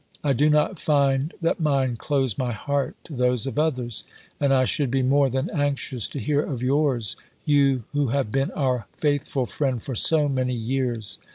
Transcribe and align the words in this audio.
I 0.23 0.33
do 0.33 0.49
not 0.49 0.79
find 0.79 1.31
that 1.43 1.59
mine 1.59 1.95
close 1.95 2.35
my 2.35 2.53
heart 2.53 2.95
to 3.03 3.13
those 3.13 3.45
of 3.45 3.59
others 3.59 4.03
and 4.39 4.51
I 4.51 4.65
should 4.65 4.89
be 4.89 5.03
more 5.03 5.29
than 5.29 5.51
anxious 5.51 6.07
to 6.07 6.19
hear 6.19 6.41
of 6.41 6.63
yours 6.63 7.15
you 7.45 7.83
who 7.93 8.07
have 8.07 8.31
been 8.31 8.49
our 8.53 8.87
faithful 8.97 9.45
friend 9.45 9.79
for 9.79 9.93
so 9.93 10.27
many 10.27 10.55
years. 10.55 11.19